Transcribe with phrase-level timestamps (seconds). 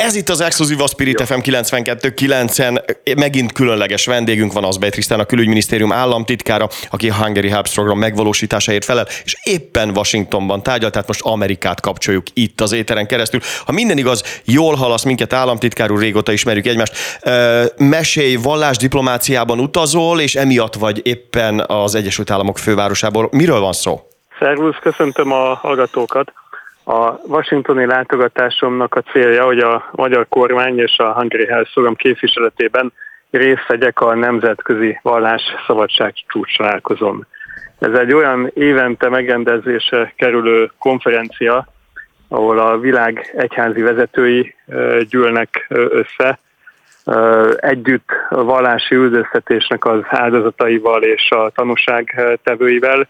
[0.00, 3.16] Ez itt az Exkluziv Spirit FM 92.9-en.
[3.16, 8.84] Megint különleges vendégünk van, Azbej Trisztán, a külügyminisztérium államtitkára, aki a Hungary Helps program megvalósításáért
[8.84, 13.40] felel, és éppen Washingtonban tárgyal, tehát most Amerikát kapcsoljuk itt az éteren keresztül.
[13.66, 17.20] Ha minden igaz, jól halasz minket államtitkár úr, régóta ismerjük egymást.
[17.76, 23.28] Mesélj, vallás diplomáciában utazol, és emiatt vagy éppen az Egyesült Államok fővárosából.
[23.32, 24.00] Miről van szó?
[24.38, 26.32] Szervusz, köszöntöm a hallgatókat.
[26.90, 32.92] A washingtoni látogatásomnak a célja, hogy a magyar kormány és a Hungary Health Program képviseletében
[33.30, 37.26] részt vegyek a nemzetközi vallás szabadság csúcstalálkozón.
[37.78, 41.66] Ez egy olyan évente megrendezésre kerülő konferencia,
[42.28, 44.54] ahol a világ egyházi vezetői
[45.08, 46.38] gyűlnek össze,
[47.56, 53.08] együtt a vallási üldöztetésnek az áldozataival és a tanúság tevőivel,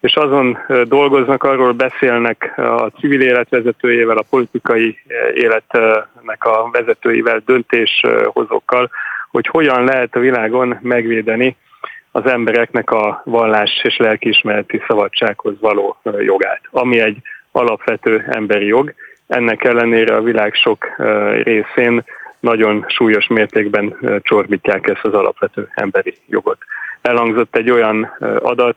[0.00, 4.98] és azon dolgoznak, arról beszélnek a civil élet vezetőjével, a politikai
[5.34, 8.90] életnek a vezetőivel, döntéshozókkal,
[9.30, 11.56] hogy hogyan lehet a világon megvédeni
[12.12, 17.16] az embereknek a vallás és lelkiismereti szabadsághoz való jogát, ami egy
[17.52, 18.94] alapvető emberi jog.
[19.26, 20.86] Ennek ellenére a világ sok
[21.42, 22.04] részén
[22.40, 26.58] nagyon súlyos mértékben csorbítják ezt az alapvető emberi jogot
[27.02, 28.76] elhangzott egy olyan adat,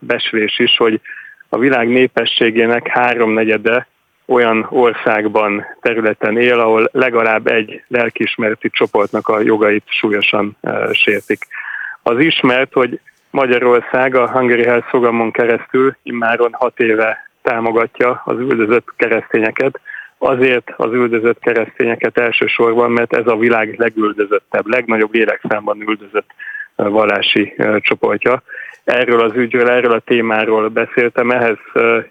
[0.00, 1.00] besülés is, hogy
[1.48, 3.86] a világ népességének háromnegyede
[4.26, 10.56] olyan országban, területen él, ahol legalább egy lelkiismereti csoportnak a jogait súlyosan
[10.92, 11.46] sértik.
[12.02, 18.86] Az ismert, hogy Magyarország a Hungary Health programon keresztül immáron hat éve támogatja az üldözött
[18.96, 19.80] keresztényeket,
[20.18, 26.30] azért az üldözött keresztényeket elsősorban, mert ez a világ legüldözöttebb, legnagyobb lélekszámban üldözött
[26.88, 28.42] vallási csoportja.
[28.84, 31.58] Erről az ügyről, erről a témáról beszéltem, ehhez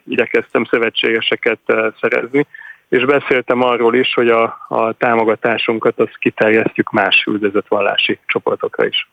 [0.07, 1.59] igyekeztem szövetségeseket
[2.01, 2.47] szerezni,
[2.89, 9.09] és beszéltem arról is, hogy a, a támogatásunkat azt kiterjesztjük más üldözött vallási csoportokra is.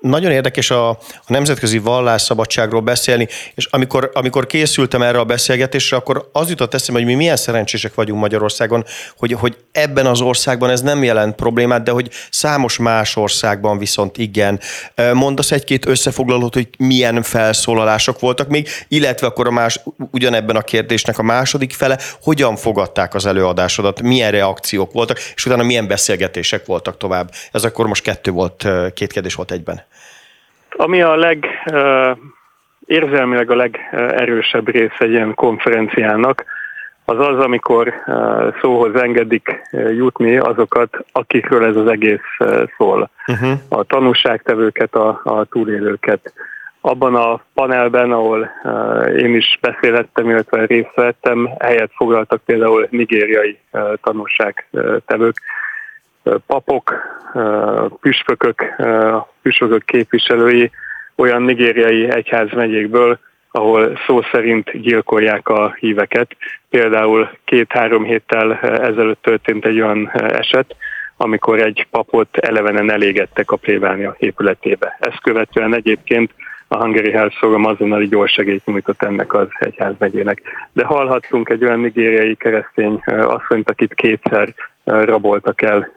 [0.00, 6.28] Nagyon érdekes a, a nemzetközi vallásszabadságról beszélni, és amikor, amikor készültem erre a beszélgetésre, akkor
[6.32, 8.84] az jutott eszembe, hogy mi milyen szerencsések vagyunk Magyarországon,
[9.16, 14.18] hogy, hogy ebben az országban ez nem jelent problémát, de hogy számos más országban viszont
[14.18, 14.60] igen.
[15.12, 19.80] Mondasz egy-két összefoglalót, hogy milyen felszólalások voltak még, illetve akkor a más,
[20.10, 25.62] ugyanebben a kérdésnek a második fele, hogyan fogadták az előadásodat, milyen reakciók voltak, és utána
[25.62, 27.30] milyen beszélgetések voltak tovább.
[27.52, 29.80] Ez akkor most kettő volt, két kérdés volt egyben.
[30.70, 31.46] Ami a leg
[32.86, 36.44] érzelmileg a legerősebb része egy ilyen konferenciának,
[37.04, 37.94] az az, amikor
[38.60, 42.36] szóhoz engedik jutni azokat, akikről ez az egész
[42.76, 43.10] szól.
[43.26, 43.50] Uh-huh.
[43.68, 46.32] A tanúságtevőket, a, a túlélőket.
[46.80, 48.50] Abban a panelben, ahol
[49.16, 53.58] én is beszélhettem, illetve részt vettem, helyet foglaltak például nigériai
[54.02, 55.36] tanúságtevők,
[56.46, 56.94] papok,
[58.00, 58.64] püspökök,
[59.42, 60.70] püspökök képviselői
[61.16, 63.18] olyan nigériai egyházmegyékből,
[63.50, 66.36] ahol szó szerint gyilkolják a híveket.
[66.70, 70.76] Például két-három héttel ezelőtt történt egy olyan eset,
[71.16, 74.96] amikor egy papot elevenen elégettek a plébánia épületébe.
[75.00, 76.30] Ezt követően egyébként
[76.68, 80.42] a Hungary Health Program azonnali gyorsegélyt nyújtott ennek az egyházmegyének.
[80.72, 84.54] De hallhattunk egy olyan nigériai keresztény asszonyt, akit kétszer
[84.84, 85.92] raboltak el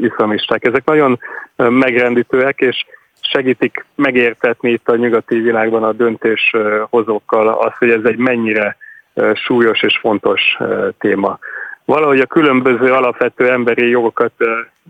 [0.00, 0.64] iszlamisták.
[0.64, 1.18] Ezek nagyon
[1.56, 2.84] megrendítőek, és
[3.20, 8.76] segítik megértetni itt a nyugati világban a döntéshozókkal azt, hogy ez egy mennyire
[9.34, 10.56] súlyos és fontos
[10.98, 11.38] téma.
[11.84, 14.32] Valahogy a különböző alapvető emberi jogokat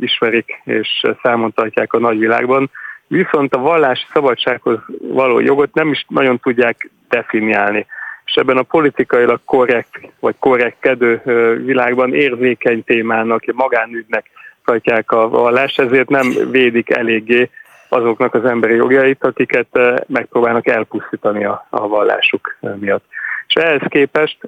[0.01, 2.71] ismerik és számon tartják a nagyvilágban,
[3.07, 7.87] viszont a vallási szabadsághoz való jogot nem is nagyon tudják definiálni.
[8.27, 11.21] És ebben a politikailag korrekt vagy korrektkedő
[11.65, 14.31] világban érzékeny témának, magánügynek
[14.65, 17.51] tartják a vallást, ezért nem védik eléggé
[17.89, 23.05] azoknak az emberi jogjait, akiket megpróbálnak elpusztítani a, a vallásuk miatt.
[23.49, 24.39] És ehhez képest,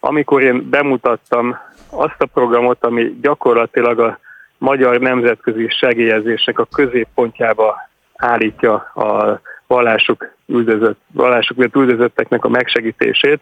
[0.00, 1.58] amikor én bemutattam
[1.90, 4.18] azt a programot, ami gyakorlatilag a
[4.58, 13.40] magyar nemzetközi segélyezésnek a középpontjába állítja a vallásuk üldözött, vallásuk miatt üldözötteknek a megsegítését,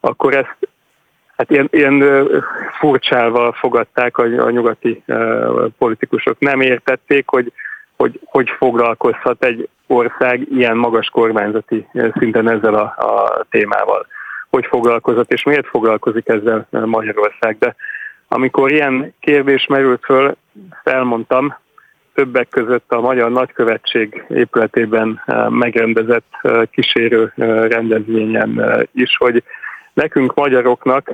[0.00, 0.56] akkor ezt
[1.36, 2.04] hát ilyen, ilyen
[2.78, 6.38] furcsálva fogadták a, a nyugati uh, politikusok.
[6.38, 7.52] Nem értették, hogy
[7.96, 11.86] hogy hogy foglalkozhat egy ország ilyen magas kormányzati
[12.18, 14.06] szinten ezzel a, a témával.
[14.50, 17.56] Hogy foglalkozott, és miért foglalkozik ezzel Magyarország.
[17.58, 17.74] De
[18.28, 20.36] amikor ilyen kérdés merült föl,
[20.82, 21.56] felmondtam,
[22.14, 26.32] többek között a Magyar Nagykövetség épületében megrendezett
[26.70, 27.32] kísérő
[27.68, 28.62] rendezvényen
[28.92, 29.42] is, hogy
[29.92, 31.10] nekünk magyaroknak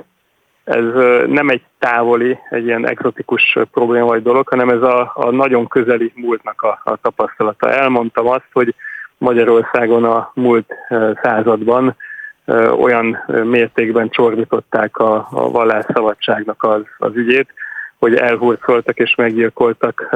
[0.64, 0.84] ez
[1.26, 6.12] nem egy távoli, egy ilyen exotikus probléma vagy dolog, hanem ez a, a nagyon közeli
[6.14, 7.70] múltnak a, a tapasztalata.
[7.70, 8.74] Elmondtam azt, hogy
[9.18, 10.74] Magyarországon a múlt
[11.22, 11.96] században
[12.78, 17.48] olyan mértékben csorbították a, a vallásszabadságnak az, az ügyét,
[17.98, 20.08] hogy elhurcoltak és meggyilkoltak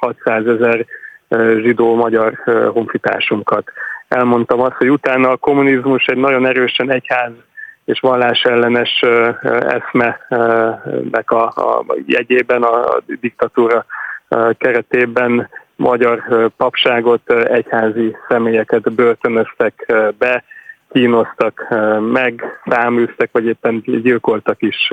[0.00, 0.86] 600 ezer
[1.62, 2.32] zsidó-magyar
[2.72, 3.72] honfitársunkat.
[4.08, 7.32] Elmondtam azt, hogy utána a kommunizmus egy nagyon erősen egyház
[7.84, 9.04] és vallás ellenes
[9.60, 13.84] eszmenek a, a jegyében, a diktatúra
[14.58, 16.22] keretében magyar
[16.56, 20.44] papságot, egyházi személyeket börtönöztek be,
[20.92, 21.66] kínoztak
[22.00, 24.90] meg, száműztek, vagy éppen gyilkoltak is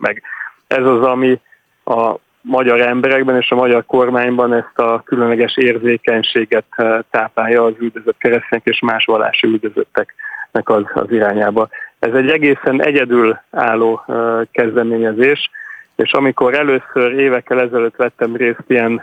[0.00, 0.22] meg.
[0.66, 1.40] Ez az, ami
[1.84, 2.14] a
[2.46, 6.64] magyar emberekben és a magyar kormányban ezt a különleges érzékenységet
[7.10, 11.68] tápálja az üldözött keresztények és más vallási üldözötteknek az, az irányába.
[11.98, 14.04] Ez egy egészen egyedül álló
[14.52, 15.50] kezdeményezés,
[15.96, 19.02] és amikor először évekkel ezelőtt vettem részt ilyen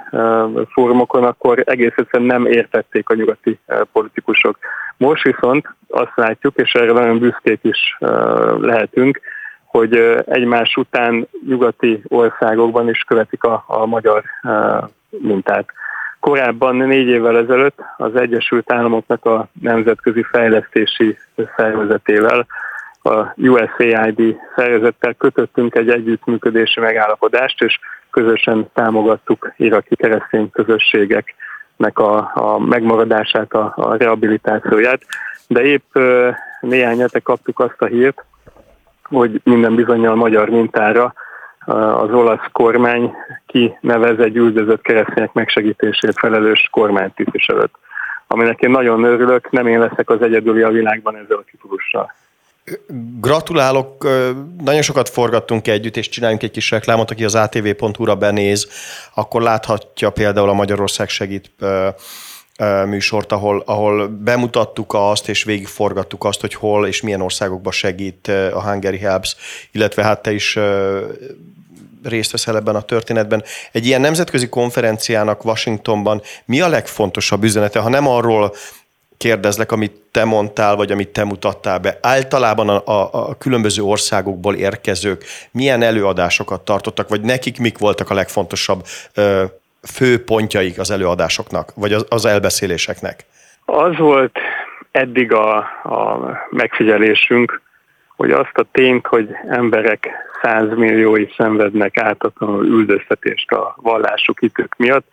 [0.73, 3.59] fórumokon, akkor egész egyszerűen nem értették a nyugati
[3.91, 4.57] politikusok.
[4.97, 7.97] Most viszont azt látjuk, és erre nagyon büszkék is
[8.59, 9.19] lehetünk,
[9.71, 9.95] hogy
[10.25, 14.23] egymás után nyugati országokban is követik a, a magyar
[15.09, 15.65] mintát.
[16.19, 21.17] Korábban négy évvel ezelőtt az Egyesült Államoknak a Nemzetközi Fejlesztési
[21.55, 22.45] Szervezetével,
[23.03, 27.79] a USAID szervezettel kötöttünk egy együttműködési megállapodást, és
[28.09, 35.01] közösen támogattuk iraki keresztény közösségeknek a, a megmaradását, a, a rehabilitációját.
[35.47, 35.97] De épp
[36.59, 38.25] néhány hete kaptuk azt a hírt,
[39.11, 41.13] hogy minden bizonyal magyar mintára
[41.65, 43.11] az olasz kormány
[43.45, 47.71] kinevez egy üldözött keresztények megsegítését felelős kormánytisztviselőt.
[48.27, 52.13] Aminek én nagyon örülök, nem én leszek az egyedüli a világban ezzel a titulussal.
[53.19, 54.07] Gratulálok,
[54.63, 58.67] nagyon sokat forgattunk együtt, és csináljunk egy kis reklámot, aki az atv.hu-ra benéz,
[59.15, 61.51] akkor láthatja például a Magyarország segít
[62.85, 68.61] műsort, ahol, ahol bemutattuk azt, és végigforgattuk azt, hogy hol és milyen országokban segít a
[68.61, 69.35] Hungary Helps,
[69.71, 70.57] illetve hát te is
[72.03, 73.43] részt veszel ebben a történetben.
[73.71, 78.53] Egy ilyen nemzetközi konferenciának Washingtonban mi a legfontosabb üzenete, ha nem arról
[79.17, 81.97] kérdezlek, amit te mondtál, vagy amit te mutattál be.
[82.01, 88.13] Általában a, a, a különböző országokból érkezők milyen előadásokat tartottak, vagy nekik mik voltak a
[88.13, 89.43] legfontosabb ö,
[89.87, 93.25] fő pontjaik az előadásoknak, vagy az, az elbeszéléseknek?
[93.65, 94.37] Az volt
[94.91, 97.61] eddig a, a megfigyelésünk,
[98.15, 100.09] hogy azt a tényt, hogy emberek
[100.41, 105.07] százmilliói szenvednek ártatlanul üldöztetést a vallásuk hitük miatt,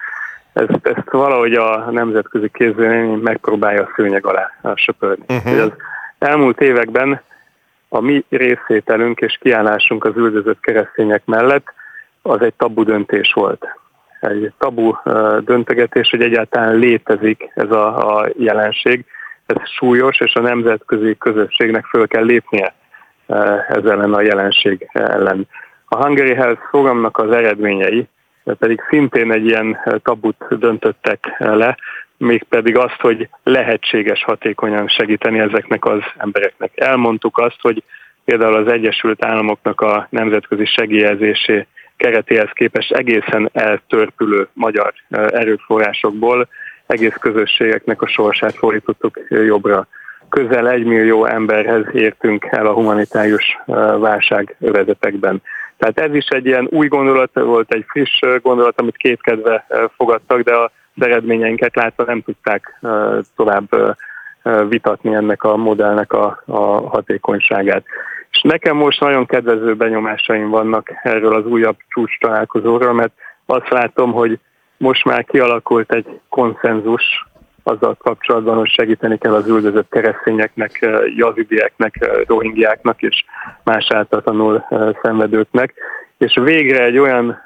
[0.53, 5.25] ezt, ezt valahogy a nemzetközi kézvélemény megpróbálja a szőnyeg alá söpörni.
[5.29, 5.63] Uh-huh.
[5.63, 5.73] Az
[6.19, 7.23] elmúlt években
[7.89, 11.67] a mi részvételünk és kiállásunk az üldözött keresztények mellett
[12.23, 13.67] az egy tabu döntés volt
[14.21, 14.93] egy tabu
[15.45, 19.05] döntegetés, hogy egyáltalán létezik ez a, a jelenség.
[19.47, 22.75] Ez súlyos, és a nemzetközi közösségnek föl kell lépnie
[23.69, 25.49] ez ellen a jelenség ellen.
[25.85, 28.09] A Hungary Health programnak az eredményei
[28.59, 31.77] pedig szintén egy ilyen tabut döntöttek le,
[32.17, 36.71] mégpedig azt, hogy lehetséges hatékonyan segíteni ezeknek az embereknek.
[36.75, 37.83] Elmondtuk azt, hogy
[38.25, 41.67] például az Egyesült Államoknak a nemzetközi segélyezésé
[41.99, 46.49] keretéhez képest egészen eltörpülő magyar erőforrásokból
[46.87, 49.87] egész közösségeknek a sorsát fordítottuk jobbra.
[50.29, 53.59] Közel egy millió emberhez értünk el a humanitárius
[53.99, 55.43] válság övezetekben.
[55.77, 60.57] Tehát ez is egy ilyen új gondolat volt, egy friss gondolat, amit kétkedve fogadtak, de
[60.57, 62.81] az eredményeinket látva nem tudták
[63.37, 63.97] tovább
[64.69, 67.85] vitatni ennek a modellnek a, a hatékonyságát.
[68.31, 73.13] És nekem most nagyon kedvező benyomásaim vannak erről az újabb csúcs találkozóról, mert
[73.47, 74.39] azt látom, hogy
[74.77, 77.27] most már kialakult egy konszenzus
[77.63, 83.25] azzal kapcsolatban, hogy segíteni kell az üldözött keresztényeknek, jazidieknek, rohingyáknak és
[83.63, 84.65] más áltatlanul
[85.03, 85.75] szenvedőknek.
[86.19, 87.39] És végre egy olyan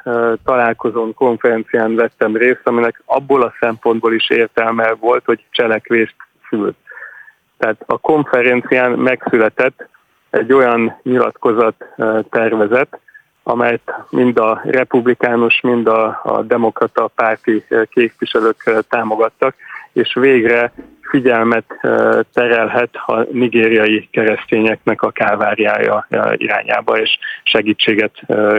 [0.44, 6.14] találkozón, konferencián vettem részt, aminek abból a szempontból is értelme volt, hogy cselekvést
[6.48, 6.76] szült.
[7.58, 9.88] Tehát a konferencián megszületett
[10.32, 11.84] egy olyan nyilatkozat
[12.30, 13.00] tervezet,
[13.42, 19.54] amelyet mind a republikánus, mind a, a demokrata párti képviselők támogattak,
[19.92, 21.64] és végre figyelmet
[22.32, 28.14] terelhet a nigériai keresztényeknek a káváriája irányába, és segítséget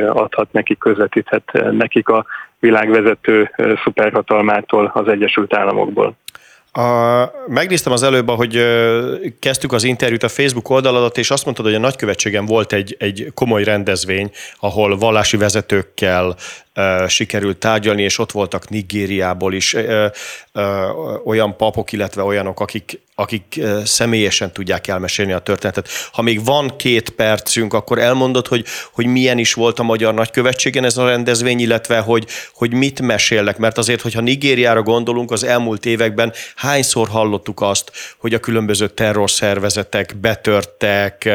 [0.07, 2.25] adhat nekik, közvetíthet nekik a
[2.59, 3.51] világvezető
[3.83, 6.15] szuperhatalmától, az Egyesült Államokból.
[6.75, 8.65] A, megnéztem az előbb, hogy
[9.39, 13.31] kezdtük az interjút a Facebook oldaladat, és azt mondtad, hogy a nagykövetségen volt egy, egy
[13.33, 16.35] komoly rendezvény, ahol vallási vezetőkkel
[17.07, 19.75] sikerült tárgyalni, és ott voltak Nigériából is
[21.25, 25.89] olyan papok, illetve olyanok, akik, akik személyesen tudják elmesélni a történetet.
[26.11, 30.83] Ha még van két percünk, akkor elmondod, hogy, hogy milyen is volt a Magyar Nagykövetségen
[30.83, 35.85] ez a rendezvény, illetve hogy, hogy mit mesélnek, mert azért, hogyha Nigériára gondolunk, az elmúlt
[35.85, 41.29] években hányszor hallottuk azt, hogy a különböző terrorszervezetek betörtek,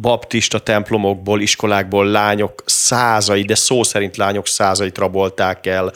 [0.00, 5.92] baptista templomokból, iskolákból lányok százai, de szó szerint lányok százait rabolták el,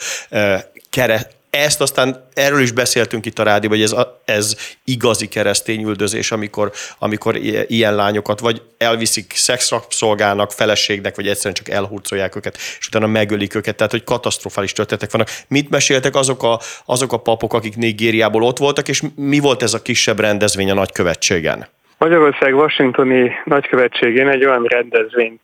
[0.89, 6.31] kere, ezt aztán erről is beszéltünk itt a rádióban, hogy ez, ez igazi keresztény üldözés,
[6.31, 7.35] amikor, amikor
[7.67, 13.75] ilyen lányokat vagy elviszik szexrapszolgálnak, feleségnek, vagy egyszerűen csak elhurcolják őket, és utána megölik őket,
[13.75, 15.29] tehát hogy katasztrofális történetek vannak.
[15.47, 19.73] Mit meséltek azok a, azok a papok, akik Nigériából ott voltak, és mi volt ez
[19.73, 21.67] a kisebb rendezvény a nagykövetségen?
[22.03, 25.41] Magyarország Washingtoni nagykövetségén egy olyan rendezvényt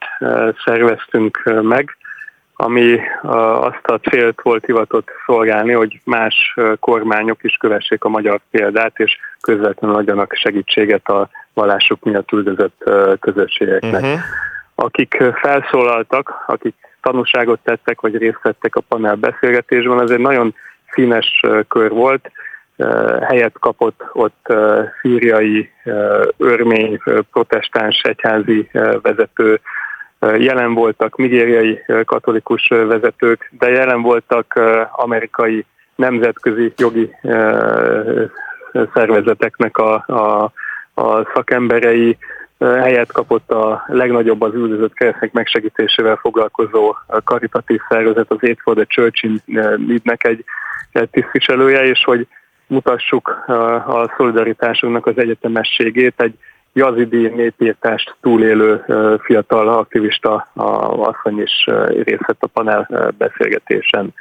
[0.65, 1.97] szerveztünk meg,
[2.53, 2.99] ami
[3.61, 9.17] azt a célt volt hivatott szolgálni, hogy más kormányok is kövessék a magyar példát, és
[9.41, 12.89] közvetlenül adjanak segítséget a vallásuk miatt üldözött
[13.19, 14.01] közösségeknek.
[14.01, 14.19] Uh-huh.
[14.75, 20.55] Akik felszólaltak, akik tanúságot tettek, vagy részt vettek a panel beszélgetésben, az egy nagyon
[20.91, 22.31] színes kör volt,
[23.21, 24.53] helyet kapott ott
[25.01, 25.71] szíriai,
[26.37, 26.99] örmény,
[27.31, 28.69] protestáns egyházi
[29.01, 29.59] vezető,
[30.19, 34.59] jelen voltak nigériai katolikus vezetők, de jelen voltak
[34.91, 37.15] amerikai nemzetközi jogi
[38.93, 40.51] szervezeteknek a, a,
[41.01, 42.17] a szakemberei,
[42.59, 48.85] helyet kapott a legnagyobb az üldözött keresztek megsegítésével foglalkozó karitatív szervezet, az Aid for the
[48.85, 49.41] Church in
[49.87, 50.43] Need-nek egy
[51.11, 52.27] tisztviselője, és hogy
[52.69, 53.27] mutassuk
[53.87, 56.33] a szolidaritásunknak az egyetemességét, egy
[56.73, 58.83] jazidi népírtást túlélő
[59.21, 61.67] fiatal aktivista asszony is
[62.03, 64.13] részt a panel beszélgetésen.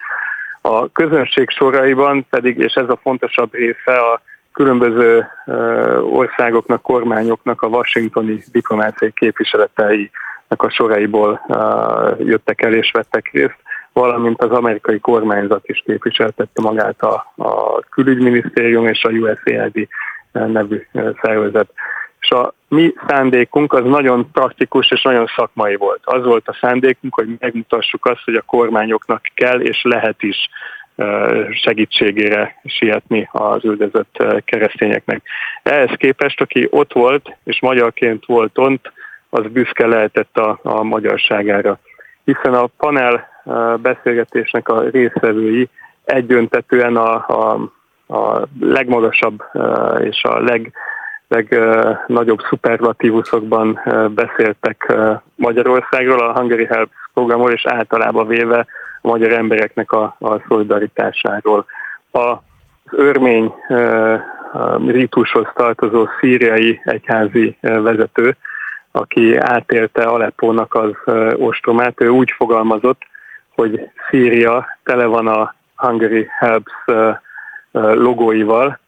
[0.60, 4.20] A közönség soraiban pedig, és ez a fontosabb része, a
[4.52, 5.26] különböző
[6.10, 10.10] országoknak, kormányoknak a washingtoni diplomáciai képviseleteinek
[10.56, 11.40] a soraiból
[12.18, 13.58] jöttek el és vettek részt,
[13.98, 19.88] valamint az amerikai kormányzat is képviseltette magát a, a külügyminisztérium és a USAID
[20.32, 20.86] nevű
[21.22, 21.70] szervezet.
[22.20, 26.00] És a mi szándékunk az nagyon praktikus és nagyon szakmai volt.
[26.04, 30.48] Az volt a szándékunk, hogy megmutassuk azt, hogy a kormányoknak kell és lehet is
[31.50, 35.22] segítségére sietni az üldözött keresztényeknek.
[35.62, 38.92] Ehhez képest, aki ott volt, és magyarként volt ott,
[39.30, 41.78] az büszke lehetett a, a magyarságára.
[42.24, 43.28] Hiszen a panel
[43.76, 45.68] beszélgetésnek a részvevői
[46.04, 47.70] egyöntetően a, a,
[48.14, 49.44] a legmagasabb
[50.00, 50.72] és a leg,
[51.28, 53.80] legnagyobb szuperlatívuszokban
[54.14, 54.92] beszéltek
[55.34, 58.66] Magyarországról, a Hungary Help programról, és általában véve
[59.02, 61.64] a magyar embereknek a, a szolidaritásáról.
[62.12, 62.38] A
[62.90, 63.54] az örmény
[64.86, 68.36] rítushoz tartozó szíriai egyházi vezető,
[68.90, 70.92] aki átélte Aleppónak az
[71.36, 73.00] ostromát, ő úgy fogalmazott,
[73.60, 76.72] hogy Szíria tele van a Hungary Helps
[77.72, 78.78] logóival,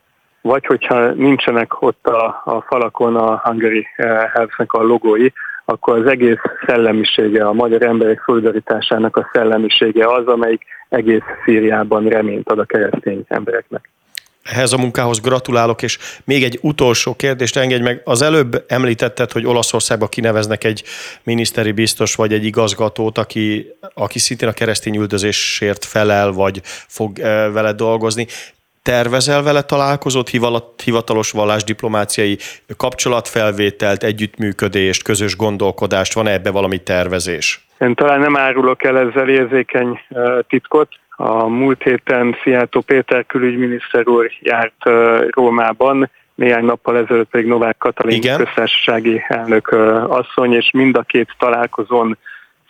[0.41, 3.87] vagy hogyha nincsenek ott a, a falakon a Hungary
[4.33, 5.29] Helps-nek a logói,
[5.65, 12.51] akkor az egész szellemisége, a magyar emberek szolidaritásának a szellemisége az, amelyik egész Szíriában reményt
[12.51, 13.89] ad a keresztény embereknek
[14.51, 18.01] ehhez a munkához gratulálok, és még egy utolsó kérdést engedj meg.
[18.05, 20.83] Az előbb említetted, hogy Olaszországba kineveznek egy
[21.23, 27.53] miniszteri biztos, vagy egy igazgatót, aki, aki szintén a keresztény üldözésért felel, vagy fog eh,
[27.53, 28.27] vele dolgozni.
[28.83, 30.31] Tervezel vele találkozót,
[30.85, 32.39] hivatalos vallásdiplomáciai
[32.77, 36.13] kapcsolatfelvételt, együttműködést, közös gondolkodást?
[36.13, 37.67] Van-e ebbe valami tervezés?
[37.79, 40.89] Én talán nem árulok el ezzel érzékeny eh, titkot.
[41.23, 44.83] A múlt héten Szijjártó Péter külügyminiszter úr járt
[45.31, 48.37] Rómában, néhány nappal ezelőtt pedig Novák Katalin Igen.
[48.37, 49.69] köztársasági elnök
[50.09, 52.19] asszony, és mind a két találkozón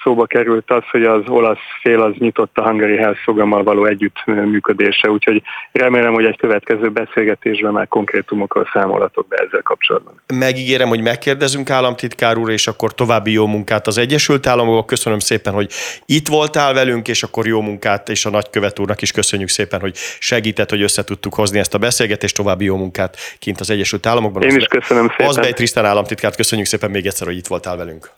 [0.02, 5.10] szóba került az, hogy az olasz fél az nyitott a Hungary Health programmal való együttműködése,
[5.10, 5.42] úgyhogy
[5.72, 10.20] remélem, hogy egy következő beszélgetésben már konkrétumokról számolhatok be ezzel kapcsolatban.
[10.34, 14.86] Megígérem, hogy megkérdezünk államtitkár úr, és akkor további jó munkát az Egyesült Államokban.
[14.86, 15.70] Köszönöm szépen, hogy
[16.06, 19.94] itt voltál velünk, és akkor jó munkát, és a nagykövet úrnak is köszönjük szépen, hogy
[20.18, 24.42] segített, hogy össze tudtuk hozni ezt a beszélgetést, további jó munkát kint az Egyesült Államokban.
[24.42, 25.26] Én is köszönöm szépen.
[25.26, 28.10] Azbej Trisztán államtitkárt köszönjük szépen még egyszer, hogy itt voltál velünk.